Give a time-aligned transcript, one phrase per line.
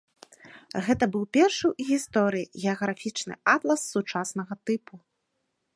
[0.87, 4.95] Гэта быў першы ў гісторыі геаграфічны атлас сучаснага тыпу.